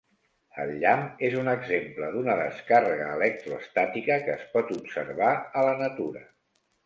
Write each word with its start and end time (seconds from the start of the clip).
El 0.61 0.69
llamp 0.83 1.01
és 1.27 1.35
un 1.41 1.49
exemple 1.51 2.07
d'una 2.15 2.37
descàrrega 2.39 3.11
electroestàtica 3.19 4.19
que 4.25 4.33
es 4.39 4.49
pot 4.57 4.75
observar 4.79 5.31
a 5.61 5.67
la 5.69 5.77
natura. 5.85 6.25